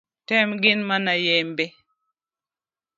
[0.27, 1.65] Tem gin mana yembe.